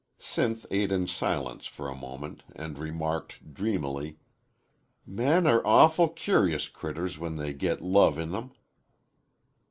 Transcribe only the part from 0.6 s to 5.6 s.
ate in silence for a moment and remarked, dreamily, "Men